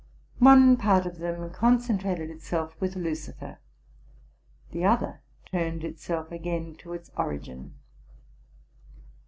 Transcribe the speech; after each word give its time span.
One 0.39 0.77
part 0.77 1.05
of 1.05 1.19
them 1.19 1.51
concentrated 1.51 2.31
itself 2.31 2.75
with 2.79 2.95
Lucifer, 2.95 3.59
the 4.71 4.83
other 4.83 5.21
turned 5.45 5.83
itself 5.83 6.31
again 6.31 6.73
to 6.79 6.93
its 6.93 7.11
origin. 7.17 7.75